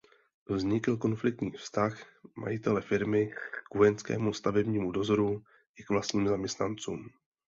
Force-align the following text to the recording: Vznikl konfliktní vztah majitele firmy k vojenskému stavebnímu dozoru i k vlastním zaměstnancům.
Vznikl 0.49 0.97
konfliktní 0.97 1.51
vztah 1.51 1.93
majitele 2.35 2.81
firmy 2.81 3.31
k 3.71 3.75
vojenskému 3.75 4.33
stavebnímu 4.33 4.91
dozoru 4.91 5.43
i 5.77 5.83
k 5.83 5.89
vlastním 5.89 6.27
zaměstnancům. 6.27 7.09